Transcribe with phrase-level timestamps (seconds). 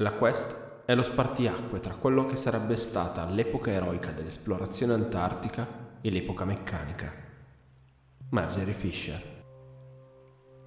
[0.00, 5.66] La Quest è lo spartiacque tra quello che sarebbe stata l'epoca eroica dell'esplorazione antartica
[6.00, 7.12] e l'epoca meccanica.
[8.30, 9.20] Marjorie Fisher.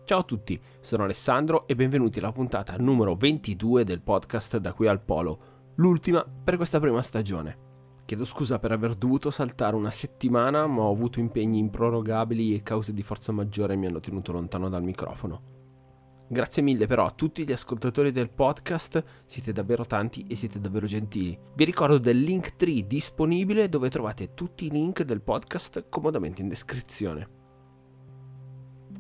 [0.04, 4.88] Ciao a tutti, sono Alessandro e benvenuti alla puntata numero 22 del podcast Da qui
[4.88, 5.40] al Polo,
[5.76, 7.58] l'ultima per questa prima stagione.
[8.04, 12.92] Chiedo scusa per aver dovuto saltare una settimana, ma ho avuto impegni improrogabili e cause
[12.92, 15.61] di forza maggiore mi hanno tenuto lontano dal microfono.
[16.32, 20.86] Grazie mille però a tutti gli ascoltatori del podcast, siete davvero tanti e siete davvero
[20.86, 21.38] gentili.
[21.54, 26.48] Vi ricordo del link tree disponibile dove trovate tutti i link del podcast comodamente in
[26.48, 27.28] descrizione.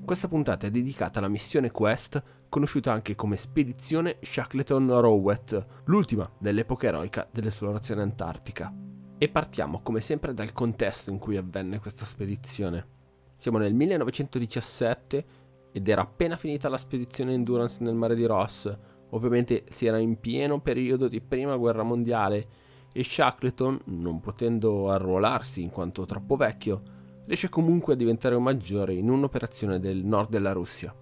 [0.03, 6.87] Questa puntata è dedicata alla missione Quest, conosciuta anche come Spedizione Shackleton Rowett, l'ultima dell'epoca
[6.87, 8.73] eroica dell'esplorazione antartica.
[9.17, 12.99] E partiamo come sempre dal contesto in cui avvenne questa spedizione.
[13.37, 15.25] Siamo nel 1917
[15.71, 18.77] ed era appena finita la spedizione Endurance nel mare di Ross.
[19.11, 22.47] Ovviamente si era in pieno periodo di prima guerra mondiale
[22.93, 26.81] e Shackleton, non potendo arruolarsi in quanto troppo vecchio,
[27.25, 30.93] riesce comunque a diventare un maggiore in un'operazione del nord della Russia.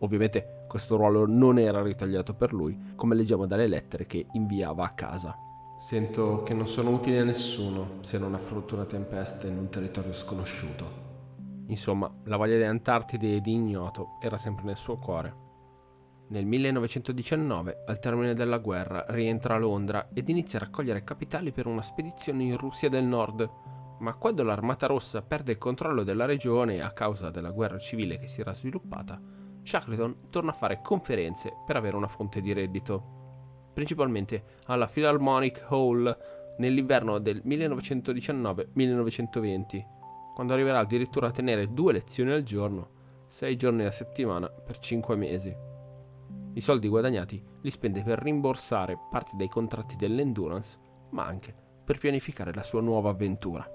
[0.00, 4.90] Ovviamente questo ruolo non era ritagliato per lui, come leggiamo dalle lettere che inviava a
[4.90, 5.34] casa.
[5.78, 10.12] Sento che non sono utile a nessuno se non affronto una tempesta in un territorio
[10.12, 11.05] sconosciuto.
[11.68, 15.44] Insomma, la voglia di Antartide e di ignoto era sempre nel suo cuore.
[16.28, 21.66] Nel 1919, al termine della guerra, rientra a Londra ed inizia a raccogliere capitali per
[21.66, 23.48] una spedizione in Russia del Nord.
[24.00, 28.28] Ma quando l'Armata Rossa perde il controllo della regione a causa della guerra civile che
[28.28, 29.20] si era sviluppata,
[29.62, 36.16] Shackleton torna a fare conferenze per avere una fonte di reddito, principalmente alla Philharmonic Hall
[36.58, 39.95] nell'inverno del 1919-1920
[40.36, 42.90] quando arriverà addirittura a tenere due lezioni al giorno,
[43.26, 45.56] sei giorni a settimana per cinque mesi.
[46.52, 50.78] I soldi guadagnati li spende per rimborsare parte dei contratti dell'endurance,
[51.12, 53.66] ma anche per pianificare la sua nuova avventura.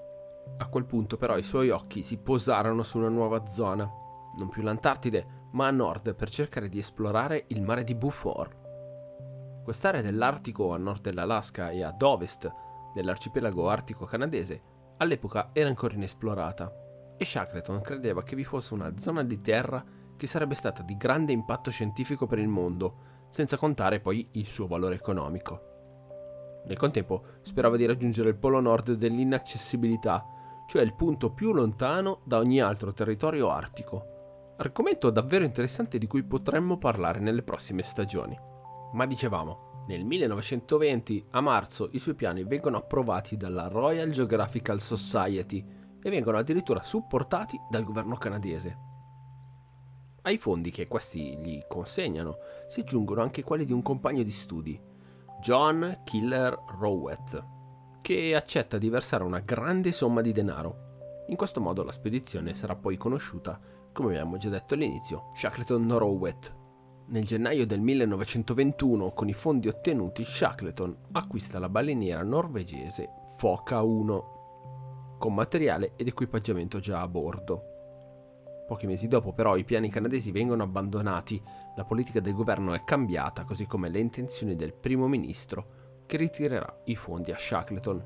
[0.58, 3.90] A quel punto però i suoi occhi si posarono su una nuova zona,
[4.38, 9.64] non più l'Antartide, ma a nord per cercare di esplorare il mare di Beaufort.
[9.64, 12.48] Quest'area dell'Artico a nord dell'Alaska e ad ovest
[12.94, 14.70] dell'arcipelago artico canadese
[15.02, 19.84] all'epoca era ancora inesplorata e Shackleton credeva che vi fosse una zona di terra
[20.16, 24.66] che sarebbe stata di grande impatto scientifico per il mondo, senza contare poi il suo
[24.66, 25.70] valore economico.
[26.66, 30.24] Nel contempo sperava di raggiungere il polo nord dell'inaccessibilità,
[30.68, 34.54] cioè il punto più lontano da ogni altro territorio artico.
[34.58, 38.38] Argomento davvero interessante di cui potremmo parlare nelle prossime stagioni.
[38.92, 45.62] Ma dicevamo, nel 1920, a marzo, i suoi piani vengono approvati dalla Royal Geographical Society
[46.02, 48.78] e vengono addirittura supportati dal governo canadese.
[50.22, 52.38] Ai fondi che questi gli consegnano
[52.68, 54.80] si aggiungono anche quelli di un compagno di studi,
[55.42, 57.44] John Killer Rowett,
[58.00, 61.24] che accetta di versare una grande somma di denaro.
[61.26, 63.60] In questo modo la spedizione sarà poi conosciuta,
[63.92, 66.60] come abbiamo già detto all'inizio, Shackleton Rowett
[67.12, 75.16] nel gennaio del 1921, con i fondi ottenuti, Shackleton acquista la baleniera norvegese Foca 1,
[75.18, 77.64] con materiale ed equipaggiamento già a bordo.
[78.66, 81.42] Pochi mesi dopo però i piani canadesi vengono abbandonati,
[81.76, 86.80] la politica del governo è cambiata, così come le intenzioni del primo ministro che ritirerà
[86.84, 88.04] i fondi a Shackleton.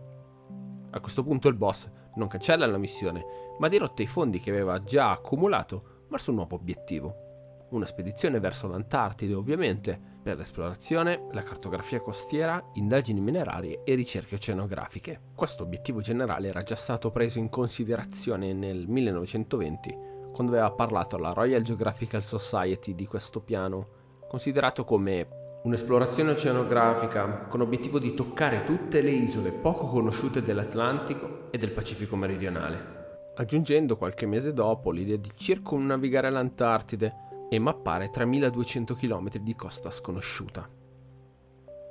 [0.90, 3.24] A questo punto il boss non cancella la missione,
[3.60, 7.25] ma dirotta i fondi che aveva già accumulato verso un nuovo obiettivo
[7.70, 15.20] una spedizione verso l'Antartide ovviamente, per l'esplorazione, la cartografia costiera, indagini minerarie e ricerche oceanografiche.
[15.34, 19.98] Questo obiettivo generale era già stato preso in considerazione nel 1920,
[20.32, 23.88] quando aveva parlato alla Royal Geographical Society di questo piano,
[24.28, 31.58] considerato come un'esplorazione oceanografica con obiettivo di toccare tutte le isole poco conosciute dell'Atlantico e
[31.58, 32.94] del Pacifico meridionale
[33.36, 40.68] aggiungendo qualche mese dopo l'idea di circumnavigare l'Antartide e mappare 3200 km di costa sconosciuta.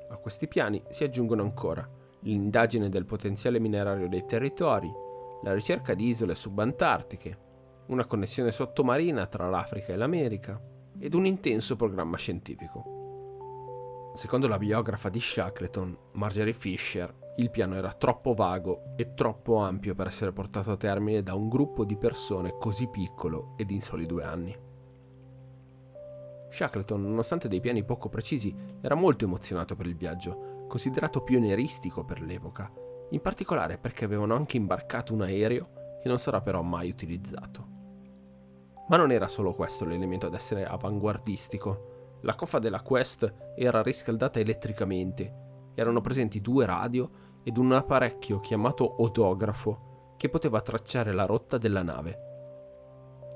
[0.09, 1.87] A questi piani si aggiungono ancora
[2.21, 4.91] l'indagine del potenziale minerario dei territori,
[5.43, 7.37] la ricerca di isole subantartiche,
[7.87, 10.59] una connessione sottomarina tra l'Africa e l'America
[10.97, 12.93] ed un intenso programma scientifico.
[14.15, 19.93] Secondo la biografa di Shackleton, Marjorie Fisher, il piano era troppo vago e troppo ampio
[19.93, 24.05] per essere portato a termine da un gruppo di persone così piccolo ed in soli
[24.05, 24.64] due anni.
[26.55, 32.21] Shackleton, nonostante dei piani poco precisi, era molto emozionato per il viaggio, considerato pionieristico per
[32.21, 32.71] l'epoca,
[33.09, 37.67] in particolare perché avevano anche imbarcato un aereo che non sarà però mai utilizzato.
[38.87, 42.19] Ma non era solo questo l'elemento ad essere avanguardistico.
[42.21, 45.71] La coffa della Quest era riscaldata elettricamente.
[45.75, 47.09] Erano presenti due radio
[47.43, 52.34] ed un apparecchio chiamato odografo che poteva tracciare la rotta della nave.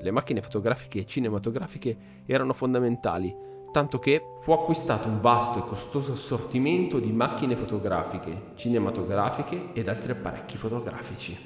[0.01, 3.35] Le macchine fotografiche e cinematografiche erano fondamentali,
[3.71, 10.11] tanto che fu acquistato un vasto e costoso assortimento di macchine fotografiche, cinematografiche ed altri
[10.11, 11.37] apparecchi fotografici.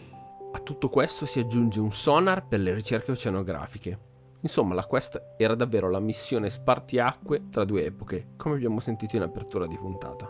[0.51, 4.11] A tutto questo si aggiunge un sonar per le ricerche oceanografiche.
[4.41, 9.23] Insomma, la Quest era davvero la missione spartiacque tra due epoche, come abbiamo sentito in
[9.23, 10.29] apertura di puntata.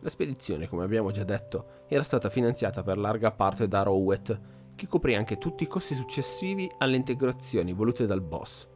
[0.00, 4.38] La spedizione, come abbiamo già detto, era stata finanziata per larga parte da Rowett,
[4.74, 8.68] che coprì anche tutti i costi successivi alle integrazioni volute dal boss.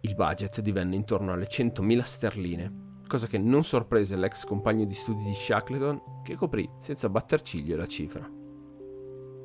[0.00, 5.24] Il budget divenne intorno alle 100.000 sterline, cosa che non sorprese l'ex compagno di studi
[5.24, 8.30] di Shackleton, che coprì senza batter ciglio la cifra.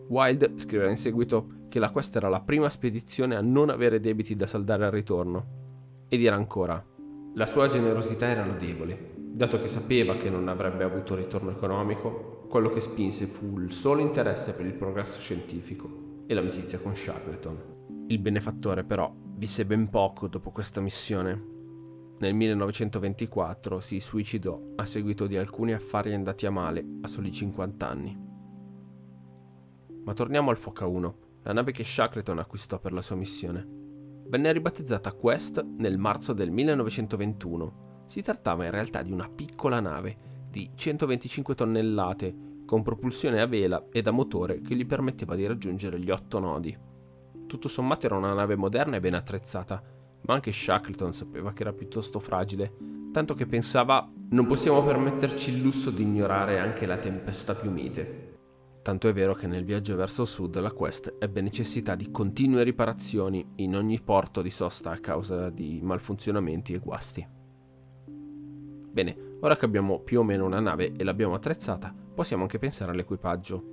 [0.09, 4.35] Wilde scriverà in seguito che la questa era la prima spedizione a non avere debiti
[4.35, 5.61] da saldare al ritorno,
[6.07, 6.85] e dirà ancora,
[7.33, 12.69] la sua generosità era lodevole, dato che sapeva che non avrebbe avuto ritorno economico, quello
[12.69, 18.05] che spinse fu il solo interesse per il progresso scientifico e l'amicizia con Shackleton.
[18.09, 21.31] Il benefattore però visse ben poco dopo questa missione.
[22.19, 27.89] Nel 1924 si suicidò a seguito di alcuni affari andati a male a soli 50
[27.89, 28.15] anni.
[30.03, 33.67] Ma torniamo al Foca 1, la nave che Shackleton acquistò per la sua missione.
[34.27, 40.32] Venne ribattezzata Quest nel marzo del 1921 si trattava in realtà di una piccola nave
[40.53, 45.99] di 125 tonnellate con propulsione a vela e da motore che gli permetteva di raggiungere
[45.99, 46.77] gli otto nodi.
[47.47, 49.81] Tutto sommato era una nave moderna e ben attrezzata,
[50.21, 52.71] ma anche Shackleton sapeva che era piuttosto fragile,
[53.11, 58.29] tanto che pensava non possiamo permetterci il lusso di ignorare anche la tempesta più mite.
[58.83, 63.43] Tanto è vero che nel viaggio verso sud la Quest ebbe necessità di continue riparazioni
[63.55, 67.27] in ogni porto di sosta a causa di malfunzionamenti e guasti.
[68.05, 72.91] Bene, ora che abbiamo più o meno una nave e l'abbiamo attrezzata, possiamo anche pensare
[72.91, 73.71] all'equipaggio.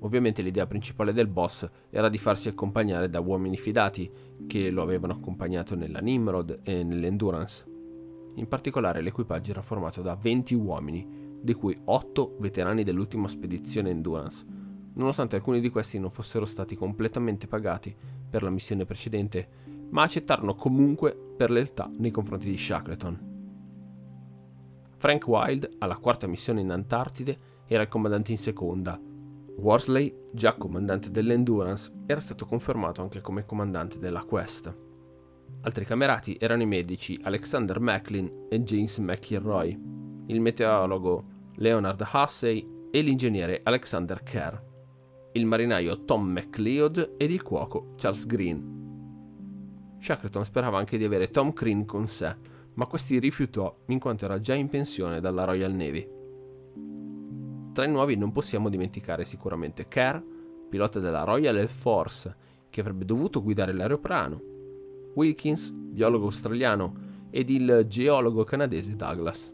[0.00, 4.10] Ovviamente l'idea principale del boss era di farsi accompagnare da uomini fidati,
[4.46, 7.64] che lo avevano accompagnato nella Nimrod e nell'Endurance.
[8.34, 14.44] In particolare l'equipaggio era formato da 20 uomini, di cui 8 veterani dell'ultima spedizione Endurance,
[14.94, 17.94] nonostante alcuni di questi non fossero stati completamente pagati
[18.28, 19.48] per la missione precedente,
[19.88, 23.33] ma accettarono comunque per lealtà nei confronti di Shackleton.
[25.04, 28.98] Frank Wild, alla quarta missione in Antartide, era il comandante in seconda.
[29.58, 34.74] Worsley, già comandante dell'Endurance, era stato confermato anche come comandante della Quest.
[35.60, 39.78] Altri camerati erano i medici Alexander Macklin e James McIlroy,
[40.28, 41.24] il meteorologo
[41.56, 44.54] Leonard Hussey e l'ingegnere Alexander Kerr,
[45.32, 49.98] il marinaio Tom McLeod ed il cuoco Charles Green.
[50.00, 54.40] Shackleton sperava anche di avere Tom Crean con sé, ma questi rifiutò in quanto era
[54.40, 56.08] già in pensione dalla Royal Navy.
[57.72, 60.20] Tra i nuovi non possiamo dimenticare sicuramente Kerr,
[60.68, 62.34] pilota della Royal Air Force,
[62.70, 64.40] che avrebbe dovuto guidare l'aeroplano,
[65.14, 69.52] Wilkins, biologo australiano, ed il geologo canadese Douglas.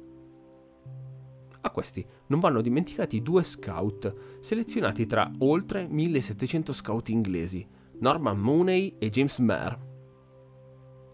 [1.63, 7.67] A questi non vanno dimenticati due scout, selezionati tra oltre 1700 scout inglesi,
[7.99, 9.79] Norman Mooney e James Maher,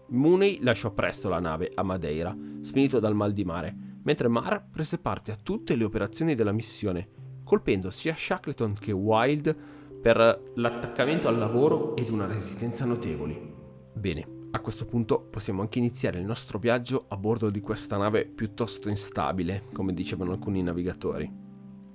[0.09, 4.97] Mooney lasciò presto la nave a Madeira, sfinito dal mal di mare, mentre Marr prese
[4.99, 7.09] parte a tutte le operazioni della missione,
[7.43, 9.55] colpendo sia Shackleton che Wild
[10.01, 13.53] per l'attaccamento al lavoro ed una resistenza notevoli.
[13.93, 18.25] Bene, a questo punto possiamo anche iniziare il nostro viaggio a bordo di questa nave
[18.25, 21.29] piuttosto instabile, come dicevano alcuni navigatori.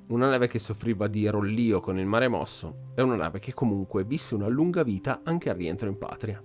[0.08, 4.04] Una nave che soffriva di rollio con il mare mosso e una nave che comunque
[4.04, 6.42] visse una lunga vita anche al rientro in patria.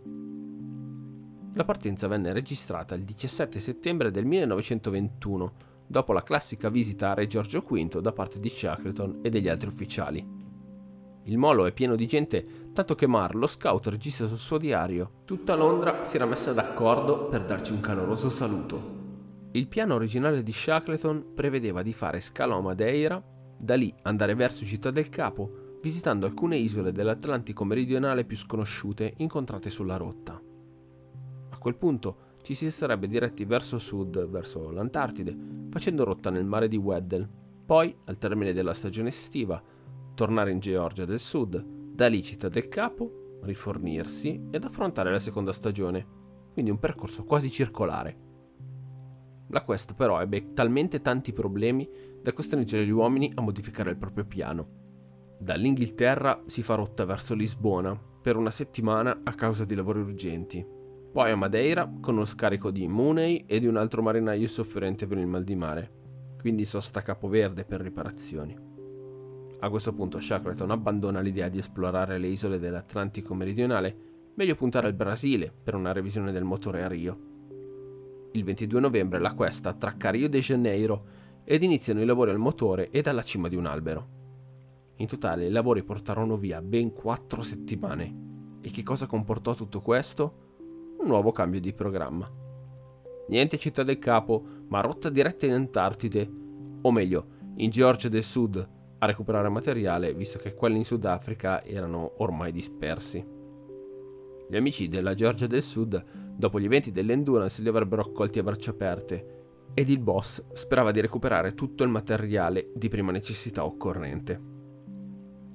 [1.58, 5.54] La partenza venne registrata il 17 settembre del 1921,
[5.88, 9.68] dopo la classica visita a Re Giorgio V da parte di Shackleton e degli altri
[9.68, 10.24] ufficiali.
[11.24, 15.24] Il molo è pieno di gente, tanto che Mar, lo scout, registra sul suo diario:
[15.26, 18.96] Tutta Londra si era messa d'accordo per darci un caloroso saluto.
[19.54, 23.20] Il piano originale di Shackleton prevedeva di fare scalo a Madeira,
[23.58, 29.72] da lì andare verso Città del Capo, visitando alcune isole dell'Atlantico meridionale più sconosciute incontrate
[29.72, 30.40] sulla rotta.
[31.58, 35.36] A quel punto ci si sarebbe diretti verso sud, verso l'Antartide,
[35.72, 37.28] facendo rotta nel mare di Weddell.
[37.66, 39.60] Poi, al termine della stagione estiva,
[40.14, 45.52] tornare in Georgia del Sud, da lì Città del Capo, rifornirsi ed affrontare la seconda
[45.52, 46.06] stagione.
[46.54, 48.18] Quindi un percorso quasi circolare.
[49.48, 51.90] La Quest però ebbe talmente tanti problemi
[52.22, 55.36] da costringere gli uomini a modificare il proprio piano.
[55.40, 60.76] Dall'Inghilterra si fa rotta verso Lisbona per una settimana a causa di lavori urgenti
[61.12, 65.18] poi a Madeira con uno scarico di Mooney e di un altro marinaio sofferente per
[65.18, 65.92] il mal di mare,
[66.40, 68.56] quindi sosta Capoverde per riparazioni.
[69.60, 73.96] A questo punto Shackleton abbandona l'idea di esplorare le isole dell'Atlantico meridionale,
[74.36, 77.20] meglio puntare al Brasile per una revisione del motore a Rio.
[78.34, 81.06] Il 22 novembre la Questa attracca a Rio de Janeiro
[81.44, 84.16] ed iniziano i lavori al motore e dalla cima di un albero.
[84.98, 88.26] In totale i lavori portarono via ben quattro settimane.
[88.62, 90.47] E che cosa comportò tutto questo?
[90.98, 92.30] Un nuovo cambio di programma.
[93.28, 96.30] Niente città del capo, ma rotta diretta in Antartide,
[96.82, 97.28] o meglio,
[97.58, 103.24] in Georgia del Sud, a recuperare materiale, visto che quelli in Sudafrica erano ormai dispersi.
[104.50, 106.04] Gli amici della Georgia del Sud,
[106.36, 109.36] dopo gli eventi dell'Endurance, li avrebbero accolti a braccia aperte
[109.76, 114.57] ed il boss sperava di recuperare tutto il materiale di prima necessità occorrente.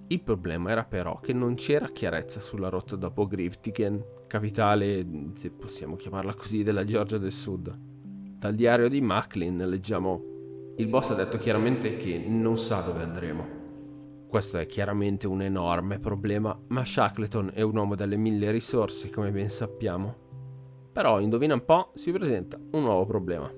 [0.09, 5.97] Il problema era però che non c'era chiarezza sulla rotta dopo Griftigen, capitale, se possiamo
[5.97, 7.75] chiamarla così, della Georgia del Sud.
[7.79, 10.31] Dal diario di Macklin leggiamo
[10.77, 13.61] il boss ha detto chiaramente che non sa dove andremo.
[14.27, 19.31] Questo è chiaramente un enorme problema, ma Shackleton è un uomo dalle mille risorse, come
[19.31, 20.17] ben sappiamo.
[20.91, 23.53] Però, indovina un po', si presenta un nuovo problema.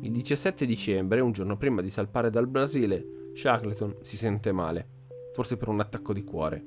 [0.00, 4.88] Il 17 dicembre, un giorno prima di salpare dal Brasile, Shackleton si sente male,
[5.36, 6.64] forse per un attacco di cuore.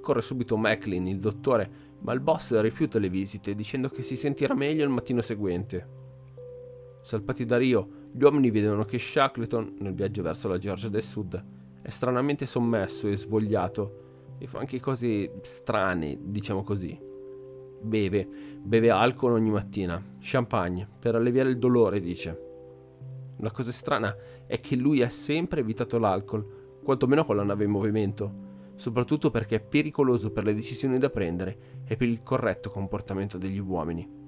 [0.00, 4.54] Corre subito Macklin, il dottore, ma il boss rifiuta le visite dicendo che si sentirà
[4.54, 5.88] meglio il mattino seguente.
[7.02, 11.44] Salpati da Rio, gli uomini vedono che Shackleton, nel viaggio verso la Georgia del Sud,
[11.82, 16.96] è stranamente sommesso e svogliato e fa anche cose strane, diciamo così.
[17.82, 18.28] Beve,
[18.62, 22.46] beve alcol ogni mattina, champagne, per alleviare il dolore, dice.
[23.38, 24.14] La cosa strana
[24.46, 26.59] è che lui ha sempre evitato l'alcol,
[26.90, 28.32] quantomeno con la nave in movimento,
[28.76, 33.58] soprattutto perché è pericoloso per le decisioni da prendere e per il corretto comportamento degli
[33.58, 34.18] uomini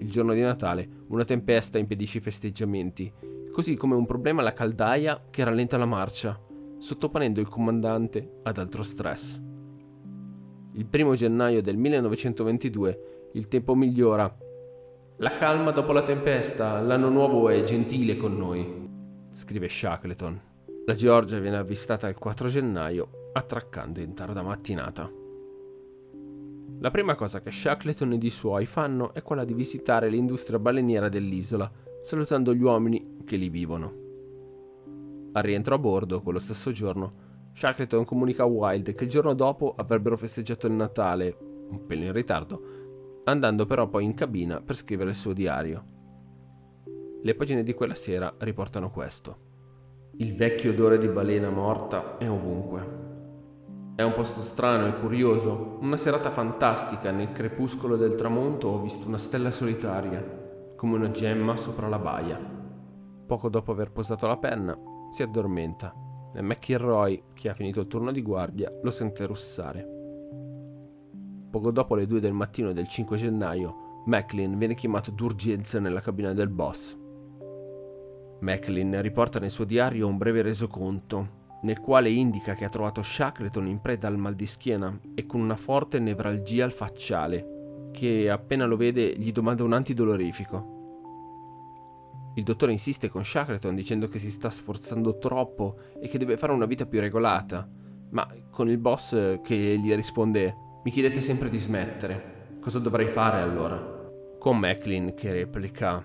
[0.00, 3.12] il giorno di Natale, una tempesta impedisce i festeggiamenti,
[3.52, 6.38] così come un problema alla caldaia che rallenta la marcia,
[6.78, 9.40] sottoponendo il comandante ad altro stress.
[10.72, 14.34] Il primo gennaio del 1922 il tempo migliora.
[15.16, 18.88] La calma dopo la tempesta, l'anno nuovo è gentile con noi,
[19.32, 20.49] scrive Shackleton.
[20.90, 25.08] La Georgia viene avvistata il 4 gennaio, attraccando in tarda mattinata.
[26.80, 31.08] La prima cosa che Shackleton ed i suoi fanno è quella di visitare l'industria baleniera
[31.08, 31.70] dell'isola,
[32.02, 33.94] salutando gli uomini che lì vivono.
[35.30, 37.12] Al rientro a bordo, quello stesso giorno,
[37.52, 41.36] Shackleton comunica a Wilde che il giorno dopo avrebbero festeggiato il Natale,
[41.68, 45.84] un pelo in ritardo, andando però poi in cabina per scrivere il suo diario.
[47.22, 49.49] Le pagine di quella sera riportano questo.
[50.16, 52.98] Il vecchio odore di balena morta è ovunque.
[53.94, 55.78] È un posto strano e curioso.
[55.80, 61.56] Una serata fantastica, nel crepuscolo del tramonto ho visto una stella solitaria, come una gemma
[61.56, 62.38] sopra la baia.
[63.26, 64.76] Poco dopo aver posato la penna,
[65.10, 65.94] si addormenta
[66.34, 69.86] e McIlroy, che ha finito il turno di guardia, lo sente russare.
[71.50, 76.32] Poco dopo le due del mattino del 5 gennaio, Macklin viene chiamato d'urgenza nella cabina
[76.32, 76.99] del boss.
[78.40, 83.66] Macklin riporta nel suo diario un breve resoconto nel quale indica che ha trovato Shackleton
[83.66, 88.64] in preda al mal di schiena e con una forte nevralgia al facciale, che appena
[88.64, 90.78] lo vede gli domanda un antidolorifico.
[92.36, 96.52] Il dottore insiste con Shackleton dicendo che si sta sforzando troppo e che deve fare
[96.52, 97.68] una vita più regolata,
[98.10, 103.42] ma con il boss che gli risponde mi chiedete sempre di smettere, cosa dovrei fare
[103.42, 103.98] allora?
[104.38, 106.02] Con Macklin che replica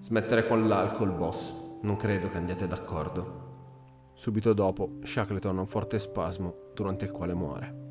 [0.00, 3.48] smettere con l'alcol boss, non credo che andiate d'accordo.
[4.14, 7.88] Subito dopo, Shackleton ha un forte spasmo, durante il quale muore.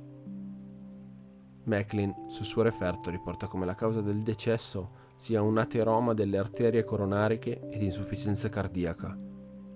[1.64, 6.84] Macklin, sul suo referto, riporta come la causa del decesso sia un ateroma delle arterie
[6.84, 9.18] coronariche ed insufficienza cardiaca,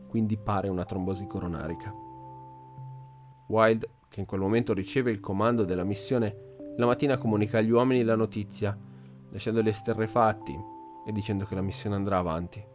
[0.07, 1.93] quindi pare una trombosi coronarica.
[3.47, 8.03] Wild, che in quel momento riceve il comando della missione, la mattina comunica agli uomini
[8.03, 8.77] la notizia,
[9.29, 10.57] lasciandoli esterrefatti
[11.05, 12.72] e dicendo che la missione andrà avanti.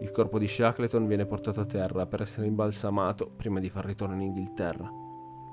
[0.00, 4.14] Il corpo di Shackleton viene portato a terra per essere imbalsamato prima di far ritorno
[4.14, 4.90] in Inghilterra.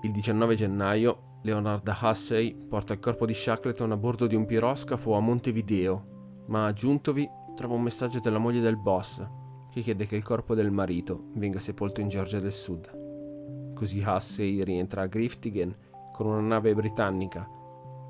[0.01, 5.13] Il 19 gennaio Leonard Hussey porta il corpo di Shackleton a bordo di un piroscafo
[5.15, 9.21] a Montevideo, ma aggiuntovi trova un messaggio della moglie del boss
[9.71, 13.73] che chiede che il corpo del marito venga sepolto in Georgia del Sud.
[13.75, 15.75] Così Hussey rientra a Griftigen
[16.11, 17.47] con una nave britannica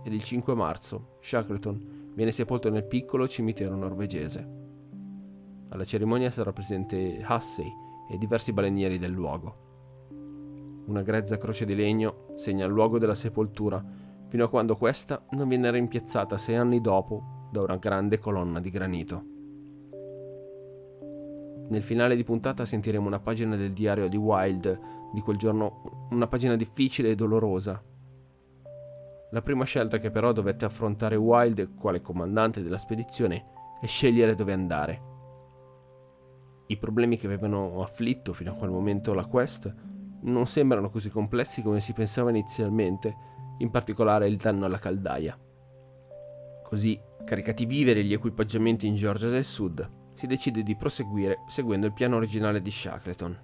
[0.04, 4.69] ed il 5 marzo Shackleton viene sepolto nel piccolo cimitero norvegese.
[5.70, 7.72] Alla cerimonia sarà presente Hussey
[8.10, 9.68] e diversi balenieri del luogo.
[10.88, 13.84] Una grezza croce di legno segna il luogo della sepoltura
[14.26, 18.70] fino a quando questa non viene rimpiazzata sei anni dopo da una grande colonna di
[18.72, 19.24] granito.
[21.70, 24.80] Nel finale di puntata sentiremo una pagina del diario di Wild
[25.14, 27.80] di quel giorno, una pagina difficile e dolorosa.
[29.32, 33.46] La prima scelta che però dovette affrontare Wild quale comandante della spedizione
[33.80, 35.09] è scegliere dove andare.
[36.72, 39.74] I problemi che avevano afflitto fino a quel momento la Quest
[40.22, 43.16] non sembrano così complessi come si pensava inizialmente,
[43.58, 45.36] in particolare il danno alla caldaia.
[46.64, 51.94] Così, caricati viveri gli equipaggiamenti in Georgia del Sud, si decide di proseguire seguendo il
[51.94, 53.40] piano originale di Shackleton.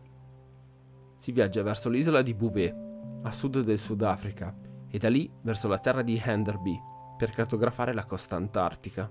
[1.17, 2.75] Si viaggia verso l'isola di Bouvet,
[3.23, 4.55] a sud del Sudafrica,
[4.87, 6.79] e da lì verso la terra di Henderby
[7.17, 9.09] per cartografare la costa antartica.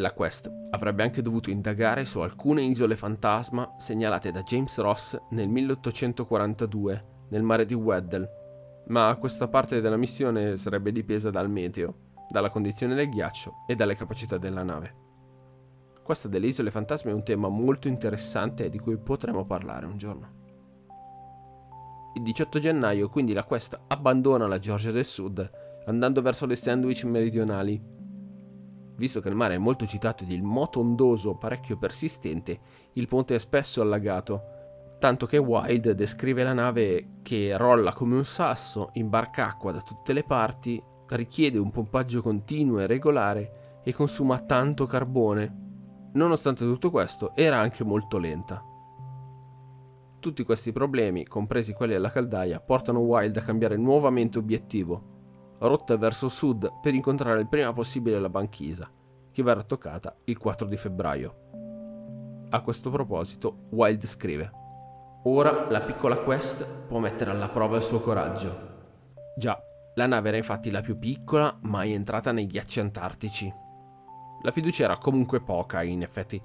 [0.00, 5.48] La Quest avrebbe anche dovuto indagare su alcune isole fantasma segnalate da James Ross nel
[5.48, 8.28] 1842 nel mare di Weddell,
[8.86, 13.96] ma questa parte della missione sarebbe dipesa dal meteo, dalla condizione del ghiaccio e dalle
[13.96, 14.94] capacità della nave.
[16.00, 20.36] Questa delle isole fantasma è un tema molto interessante di cui potremo parlare un giorno.
[22.14, 25.50] Il 18 gennaio quindi la Quest abbandona la Georgia del Sud
[25.86, 27.96] andando verso le sandwich meridionali
[28.98, 32.58] Visto che il mare è molto citato ed il moto ondoso parecchio persistente,
[32.94, 34.42] il ponte è spesso allagato,
[34.98, 40.12] tanto che Wild descrive la nave che rolla come un sasso, imbarca acqua da tutte
[40.12, 45.66] le parti, richiede un pompaggio continuo e regolare e consuma tanto carbone.
[46.14, 48.60] Nonostante tutto questo, era anche molto lenta.
[50.18, 55.17] Tutti questi problemi, compresi quelli della caldaia, portano Wild a cambiare nuovamente obiettivo
[55.60, 58.90] rotta verso sud per incontrare il prima possibile la banchisa,
[59.32, 61.34] che verrà toccata il 4 di febbraio.
[62.50, 64.50] A questo proposito, Wild scrive:
[65.24, 68.66] Ora la piccola Quest può mettere alla prova il suo coraggio.
[69.36, 69.60] Già,
[69.94, 73.52] la nave era infatti la più piccola mai entrata nei ghiacci antartici.
[74.42, 76.40] La fiducia era comunque poca, in effetti,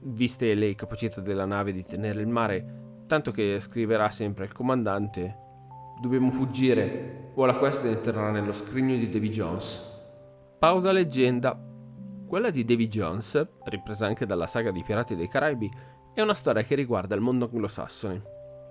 [0.00, 5.46] viste le capacità della nave di tenere il mare, tanto che scriverà sempre al comandante
[6.00, 9.96] Dobbiamo fuggire o la quest entrerà nello scrigno di Davy Jones.
[10.56, 11.60] Pausa leggenda.
[12.24, 15.68] Quella di Davy Jones, ripresa anche dalla saga dei Pirati dei Caraibi,
[16.14, 18.22] è una storia che riguarda il mondo anglosassone,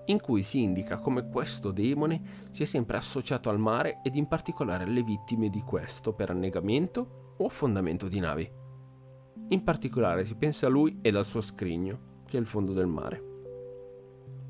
[0.06, 4.86] in cui si indica come questo demone sia sempre associato al mare ed in particolare
[4.86, 8.50] alle vittime di questo per annegamento o affondamento di navi.
[9.50, 12.88] In particolare si pensa a lui ed al suo scrigno, che è il fondo del
[12.88, 13.27] mare.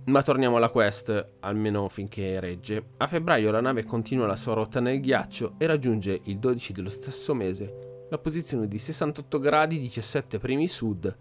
[0.07, 2.91] Ma torniamo alla quest, almeno finché regge.
[2.97, 6.89] A febbraio la nave continua la sua rotta nel ghiaccio e raggiunge il 12 dello
[6.89, 11.13] stesso mese la posizione di 68 gradi 17 primi sud,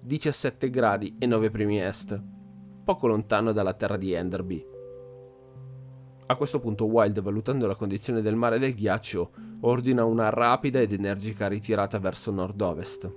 [0.00, 2.18] 17 gradi e 9 primi est,
[2.82, 4.66] poco lontano dalla terra di Enderby.
[6.24, 10.94] A questo punto Wild, valutando la condizione del mare del ghiaccio, ordina una rapida ed
[10.94, 13.14] energica ritirata verso nord-ovest.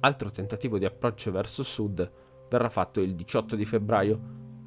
[0.00, 2.10] Altro tentativo di approccio verso sud
[2.50, 4.20] verrà fatto il 18 di febbraio,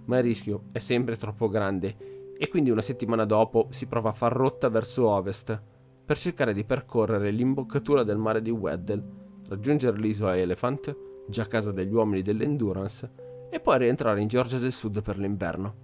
[0.06, 4.14] ma il rischio è sempre troppo grande e quindi una settimana dopo si prova a
[4.14, 5.62] far rotta verso ovest
[6.06, 9.04] per cercare di percorrere l'imboccatura del mare di Weddell,
[9.48, 13.12] raggiungere l'isola Elephant, già casa degli uomini dell'Endurance,
[13.50, 15.76] e poi rientrare in Georgia del Sud per l'inverno.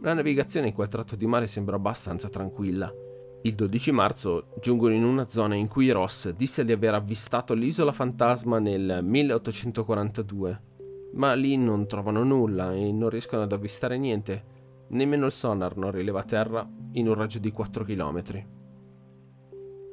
[0.00, 2.92] La navigazione in quel tratto di mare sembra abbastanza tranquilla
[3.46, 7.92] il 12 marzo giungono in una zona in cui Ross disse di aver avvistato l'isola
[7.92, 10.62] fantasma nel 1842,
[11.12, 14.44] ma lì non trovano nulla e non riescono ad avvistare niente,
[14.88, 18.22] nemmeno il sonar non rileva terra in un raggio di 4 km.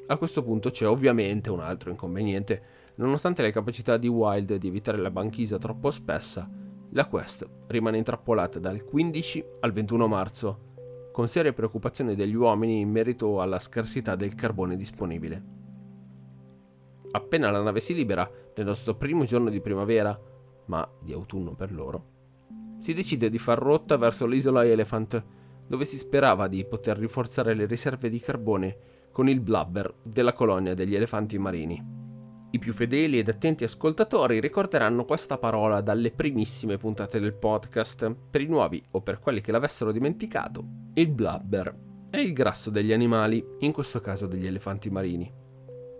[0.08, 2.64] A questo punto c'è ovviamente un altro inconveniente,
[2.96, 6.50] nonostante le capacità di Wild di evitare la banchisa troppo spessa,
[6.92, 10.70] la quest rimane intrappolata dal 15 al 21 marzo
[11.12, 15.44] con serie preoccupazioni degli uomini in merito alla scarsità del carbone disponibile.
[17.12, 20.18] Appena la nave si libera, nel nostro primo giorno di primavera,
[20.66, 22.06] ma di autunno per loro,
[22.80, 25.24] si decide di far rotta verso l'isola Elephant,
[25.68, 28.78] dove si sperava di poter rinforzare le riserve di carbone
[29.12, 32.01] con il blubber della colonia degli elefanti marini.
[32.54, 38.14] I più fedeli ed attenti ascoltatori ricorderanno questa parola dalle primissime puntate del podcast.
[38.30, 40.62] Per i nuovi o per quelli che l'avessero dimenticato,
[40.96, 41.74] il blubber
[42.10, 45.32] è il grasso degli animali, in questo caso degli elefanti marini,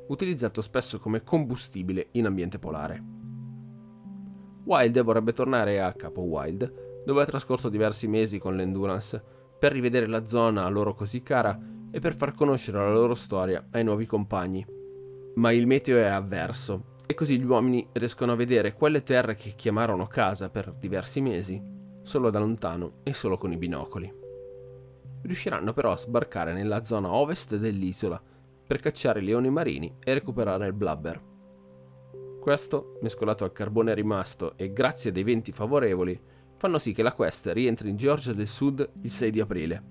[0.10, 3.02] utilizzato spesso come combustibile in ambiente polare.
[4.66, 9.24] Wild vorrebbe tornare a Capo Wild, dove ha trascorso diversi mesi con l'Endurance,
[9.58, 11.58] per rivedere la zona a loro così cara
[11.90, 14.80] e per far conoscere la loro storia ai nuovi compagni
[15.36, 19.54] ma il meteo è avverso e così gli uomini riescono a vedere quelle terre che
[19.56, 21.62] chiamarono casa per diversi mesi,
[22.04, 24.20] solo da lontano e solo con i binocoli.
[25.24, 28.22] riusciranno però a sbarcare nella zona ovest dell'isola
[28.66, 31.22] per cacciare i leoni marini e recuperare il blubber.
[32.40, 36.20] Questo, mescolato al carbone rimasto e grazie dei venti favorevoli,
[36.58, 39.84] fanno sì che la quest rientri in Georgia del Sud il 6 di aprile.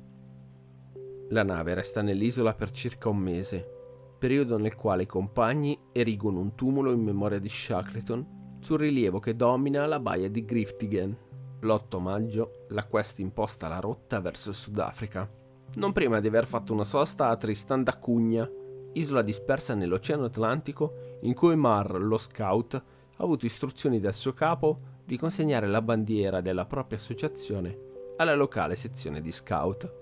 [1.29, 3.80] La nave resta nell'isola per circa un mese,
[4.21, 9.35] periodo nel quale i compagni erigono un tumulo in memoria di Shackleton sul rilievo che
[9.35, 11.17] domina la baia di Griftigen.
[11.61, 15.29] L'8 maggio la quest imposta la rotta verso Sudafrica,
[15.77, 18.49] non prima di aver fatto una sosta a Tristan da Cugna,
[18.93, 22.83] isola dispersa nell'Oceano Atlantico in cui Mar, lo scout, ha
[23.23, 29.23] avuto istruzioni dal suo capo di consegnare la bandiera della propria associazione alla locale sezione
[29.23, 30.00] di scout.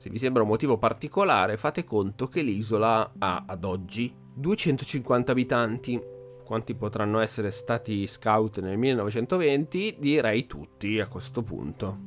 [0.00, 6.00] Se vi sembra un motivo particolare, fate conto che l'isola ha ad oggi 250 abitanti.
[6.42, 9.96] Quanti potranno essere stati scout nel 1920?
[9.98, 11.98] Direi tutti a questo punto.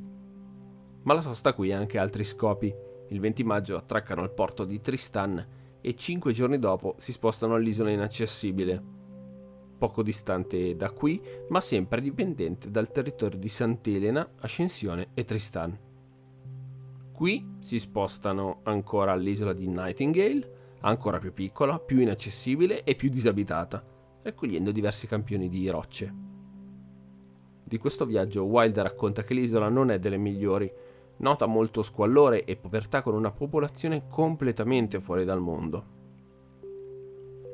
[1.03, 2.73] Ma la sosta qui ha anche altri scopi.
[3.09, 5.47] Il 20 maggio attraccano al porto di Tristan
[5.79, 8.83] e 5 giorni dopo si spostano all'isola inaccessibile,
[9.77, 15.91] poco distante da qui, ma sempre dipendente dal territorio di Sant'Elena, Ascensione e Tristan.
[17.13, 23.83] Qui si spostano ancora all'isola di Nightingale, ancora più piccola, più inaccessibile e più disabitata,
[24.23, 26.13] raccogliendo diversi campioni di rocce.
[27.63, 30.71] Di questo viaggio Wilde racconta che l'isola non è delle migliori,
[31.17, 35.85] nota molto squallore e povertà con una popolazione completamente fuori dal mondo.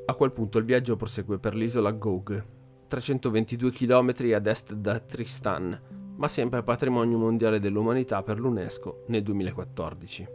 [0.06, 2.45] A quel punto il viaggio prosegue per l'isola Gog,
[2.88, 10.27] 322 km ad est da Tristan, ma sempre patrimonio mondiale dell'umanità per l'UNESCO nel 2014.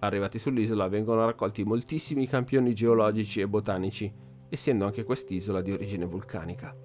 [0.00, 4.12] Arrivati sull'isola vengono raccolti moltissimi campioni geologici e botanici,
[4.50, 6.76] essendo anche quest'isola di origine vulcanica.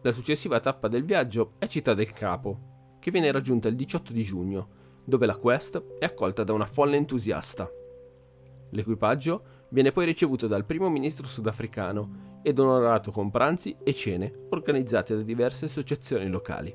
[0.00, 4.22] La successiva tappa del viaggio è Città del Capo, che viene raggiunta il 18 di
[4.22, 4.68] giugno,
[5.04, 7.70] dove la quest è accolta da una folla entusiasta.
[8.70, 15.14] L'equipaggio Viene poi ricevuto dal primo ministro sudafricano ed onorato con pranzi e cene organizzate
[15.14, 16.74] da diverse associazioni locali.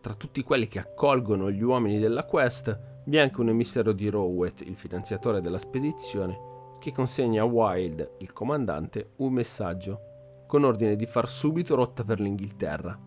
[0.00, 4.08] Tra tutti quelli che accolgono gli uomini della Quest vi è anche un emissario di
[4.08, 10.00] Rowett, il finanziatore della spedizione, che consegna a Wild, il comandante, un messaggio
[10.46, 12.98] con ordine di far subito rotta per l'Inghilterra.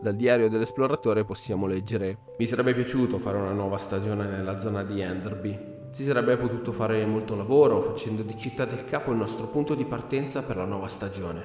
[0.00, 5.00] Dal diario dell'esploratore possiamo leggere: Mi sarebbe piaciuto fare una nuova stagione nella zona di
[5.00, 9.74] Enderby, si sarebbe potuto fare molto lavoro facendo di Città del Capo il nostro punto
[9.74, 11.42] di partenza per la nuova stagione.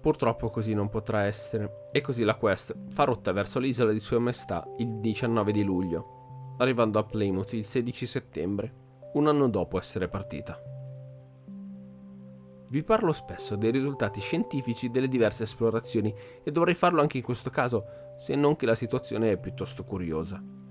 [0.00, 4.20] Purtroppo così non potrà essere, e così la quest fa rotta verso l'isola di Sua
[4.20, 8.72] Maestà il 19 di luglio, arrivando a Plymouth il 16 settembre,
[9.14, 10.56] un anno dopo essere partita.
[12.68, 17.50] Vi parlo spesso dei risultati scientifici delle diverse esplorazioni e dovrei farlo anche in questo
[17.50, 17.84] caso,
[18.16, 20.63] se non che la situazione è piuttosto curiosa.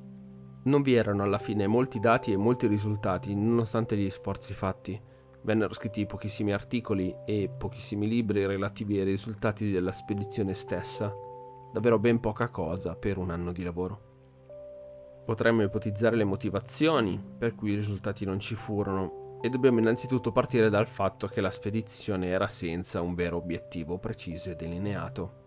[0.65, 4.99] Non vi erano alla fine molti dati e molti risultati, nonostante gli sforzi fatti.
[5.41, 11.13] Vennero scritti pochissimi articoli e pochissimi libri relativi ai risultati della spedizione stessa,
[11.73, 14.11] davvero ben poca cosa per un anno di lavoro.
[15.25, 20.69] Potremmo ipotizzare le motivazioni per cui i risultati non ci furono e dobbiamo innanzitutto partire
[20.69, 25.41] dal fatto che la spedizione era senza un vero obiettivo preciso e delineato.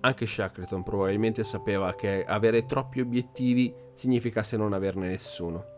[0.00, 5.72] Anche Shackleton probabilmente sapeva che avere troppi obiettivi significasse non averne nessuno.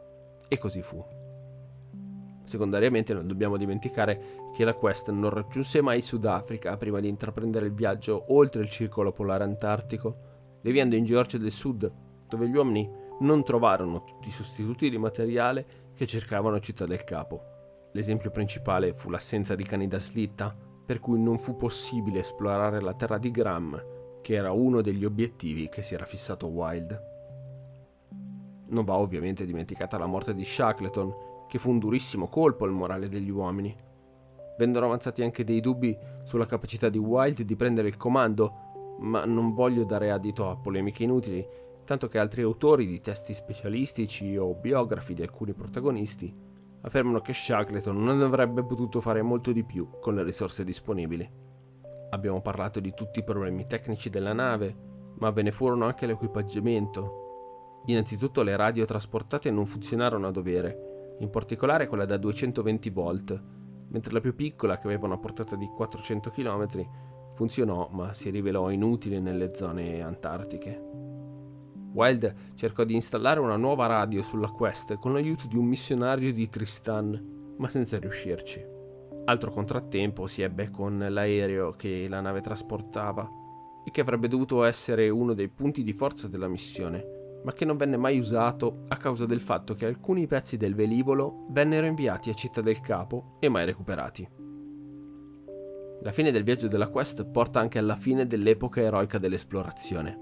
[0.48, 1.04] E così fu.
[2.44, 7.74] Secondariamente non dobbiamo dimenticare che la Quest non raggiunse mai Sudafrica prima di intraprendere il
[7.74, 10.16] viaggio oltre il circolo polare antartico,
[10.60, 11.90] deviando in Georgia del Sud,
[12.28, 12.88] dove gli uomini
[13.20, 17.90] non trovarono tutti i sostituti di materiale che cercavano Città del Capo.
[17.92, 20.54] L'esempio principale fu l'assenza di cani da slitta,
[20.86, 23.94] per cui non fu possibile esplorare la terra di Graham
[24.26, 27.15] che era uno degli obiettivi che si era fissato Wild.
[28.68, 31.14] Non va ovviamente dimenticata la morte di Shackleton,
[31.48, 33.74] che fu un durissimo colpo al morale degli uomini.
[34.58, 39.52] Vennero avanzati anche dei dubbi sulla capacità di Wild di prendere il comando, ma non
[39.52, 41.46] voglio dare adito a polemiche inutili,
[41.84, 46.34] tanto che altri autori di testi specialistici o biografi di alcuni protagonisti
[46.80, 51.28] affermano che Shackleton non avrebbe potuto fare molto di più con le risorse disponibili.
[52.10, 54.74] Abbiamo parlato di tutti i problemi tecnici della nave,
[55.18, 57.25] ma ve ne furono anche l'equipaggiamento.
[57.86, 63.42] Innanzitutto le radio trasportate non funzionarono a dovere, in particolare quella da 220 volt,
[63.88, 66.66] mentre la più piccola, che aveva una portata di 400 km,
[67.34, 70.82] funzionò ma si rivelò inutile nelle zone antartiche.
[71.92, 76.48] Wild cercò di installare una nuova radio sulla Quest con l'aiuto di un missionario di
[76.48, 78.62] Tristan, ma senza riuscirci.
[79.26, 83.28] Altro contrattempo si ebbe con l'aereo che la nave trasportava
[83.84, 87.76] e che avrebbe dovuto essere uno dei punti di forza della missione, ma che non
[87.76, 92.34] venne mai usato a causa del fatto che alcuni pezzi del velivolo vennero inviati a
[92.34, 94.28] Città del Capo e mai recuperati.
[96.02, 100.18] La fine del viaggio della Quest porta anche alla fine dell'epoca eroica dell'esplorazione.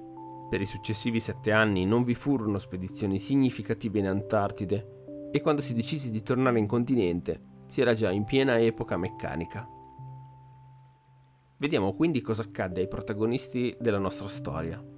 [0.49, 5.75] Per i successivi sette anni non vi furono spedizioni significative in Antartide e quando si
[5.75, 9.69] decise di tornare in continente si era già in piena epoca meccanica.
[11.57, 14.94] Vediamo quindi cosa accadde ai protagonisti della nostra storia.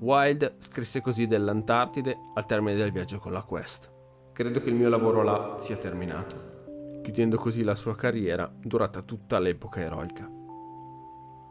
[0.00, 3.90] Wild scrisse così dell'Antartide al termine del viaggio con la Quest.
[4.32, 9.40] Credo che il mio lavoro là sia terminato, chiudendo così la sua carriera durata tutta
[9.40, 10.30] l'epoca eroica.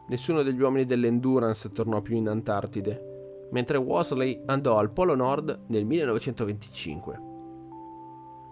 [0.08, 5.84] Nessuno degli uomini dell'Endurance tornò più in Antartide, mentre Worsley andò al Polo Nord nel
[5.84, 7.20] 1925.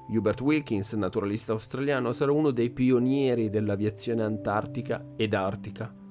[0.09, 6.05] Hubert Wilkins, naturalista australiano, sarà uno dei pionieri dell'aviazione antartica ed artica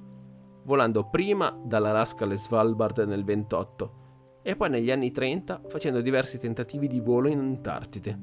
[0.66, 4.04] volando prima dall'Alaska alle Svalbard nel 28
[4.42, 8.18] e poi negli anni 30 facendo diversi tentativi di volo in Antartide.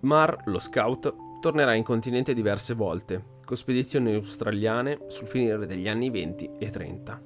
[0.00, 6.10] Mar, lo scout, tornerà in continente diverse volte, con spedizioni australiane sul finire degli anni
[6.10, 7.22] 20 e 30.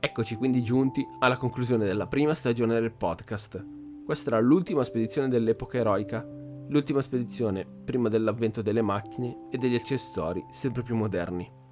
[0.00, 3.64] Eccoci quindi giunti alla conclusione della prima stagione del podcast.
[4.04, 6.24] Questa era l'ultima spedizione dell'epoca eroica,
[6.68, 11.62] l'ultima spedizione prima dell'avvento delle macchine e degli accessori sempre più moderni.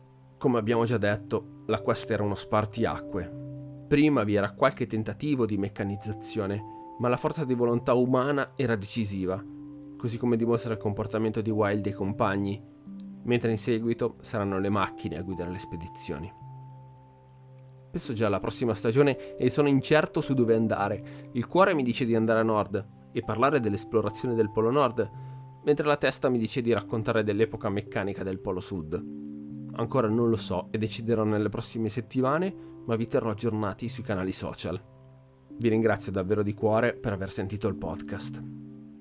[0.43, 3.85] Come abbiamo già detto, la Quest era uno spartiacque.
[3.87, 6.61] Prima vi era qualche tentativo di meccanizzazione,
[6.99, 9.41] ma la forza di volontà umana era decisiva,
[9.97, 12.61] così come dimostra il comportamento di Wild e compagni,
[13.23, 16.33] mentre in seguito saranno le macchine a guidare le spedizioni.
[17.93, 21.29] Penso già alla prossima stagione e sono incerto su dove andare.
[21.35, 25.09] Il cuore mi dice di andare a nord e parlare dell'esplorazione del Polo Nord,
[25.63, 29.31] mentre la testa mi dice di raccontare dell'epoca meccanica del Polo Sud.
[29.75, 32.55] Ancora non lo so e deciderò nelle prossime settimane,
[32.85, 34.81] ma vi terrò aggiornati sui canali social.
[35.57, 38.43] Vi ringrazio davvero di cuore per aver sentito il podcast.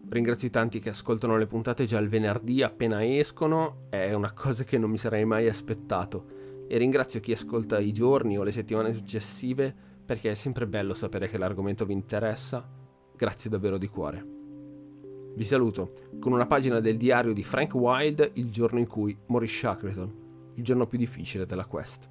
[0.09, 4.63] Ringrazio i tanti che ascoltano le puntate già il venerdì appena escono, è una cosa
[4.63, 6.39] che non mi sarei mai aspettato.
[6.67, 9.73] E ringrazio chi ascolta i giorni o le settimane successive
[10.05, 12.65] perché è sempre bello sapere che l'argomento vi interessa.
[13.15, 14.25] Grazie davvero di cuore.
[15.35, 19.47] Vi saluto con una pagina del diario di Frank Wilde il giorno in cui morì
[19.47, 20.20] Shackleton
[20.61, 22.07] il giorno più difficile della quest.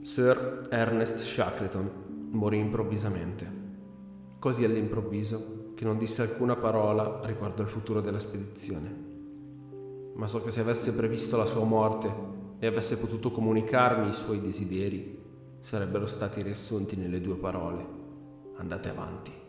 [0.00, 3.46] Sir Ernest Shackleton morì improvvisamente,
[4.38, 9.12] così all'improvviso che non disse alcuna parola riguardo al futuro della spedizione.
[10.14, 12.12] Ma so che se avesse previsto la sua morte
[12.58, 15.20] e avesse potuto comunicarmi i suoi desideri,
[15.60, 17.86] sarebbero stati riassunti nelle due parole.
[18.56, 19.43] Andate avanti.